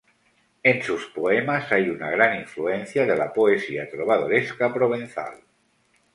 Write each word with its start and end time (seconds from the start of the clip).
En 0.63 0.81
sus 0.81 1.05
poemas 1.11 1.71
hay 1.71 1.87
una 1.87 2.09
gran 2.09 2.39
influencia 2.39 3.05
de 3.05 3.15
la 3.15 3.31
poesía 3.31 3.87
trovadoresca 3.87 4.73
provenzal. 4.73 5.41